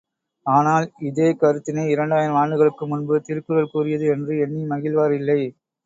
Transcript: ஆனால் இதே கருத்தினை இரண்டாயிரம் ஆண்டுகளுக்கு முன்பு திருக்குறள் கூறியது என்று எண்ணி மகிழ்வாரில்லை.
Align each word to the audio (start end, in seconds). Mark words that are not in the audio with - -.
ஆனால் 0.45 0.85
இதே 1.01 1.27
கருத்தினை 1.33 1.83
இரண்டாயிரம் 1.87 2.39
ஆண்டுகளுக்கு 2.41 2.85
முன்பு 2.87 3.21
திருக்குறள் 3.21 3.71
கூறியது 3.71 4.07
என்று 4.15 4.35
எண்ணி 4.39 4.63
மகிழ்வாரில்லை. 4.71 5.41